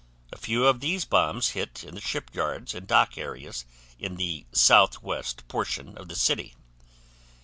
A 0.33 0.37
few 0.39 0.65
of 0.65 0.79
these 0.79 1.05
bombs 1.05 1.49
hit 1.49 1.83
in 1.83 1.93
the 1.93 2.01
shipyards 2.01 2.73
and 2.73 2.87
dock 2.87 3.19
areas 3.19 3.65
in 3.99 4.15
the 4.15 4.47
southwest 4.51 5.47
portion 5.47 5.95
of 5.95 6.07
the 6.07 6.15
city. 6.15 6.55